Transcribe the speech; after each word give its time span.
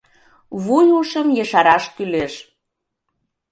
Вуй 0.63 0.87
ушым 0.99 1.27
ешараш 1.43 1.83
кӱлеш. 1.95 2.33